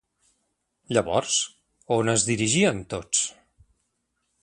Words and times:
Llavors, 0.97 1.35
a 1.91 1.99
on 1.99 2.11
es 2.17 2.27
dirigiren 2.31 2.83
tots? 2.97 3.25